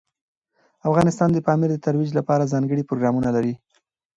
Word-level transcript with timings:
افغانستان 0.89 1.29
د 1.33 1.37
پامیر 1.47 1.69
د 1.73 1.77
ترویج 1.85 2.11
لپاره 2.19 2.49
ځانګړي 2.53 2.83
پروګرامونه 2.89 3.29
لري. 3.35 3.53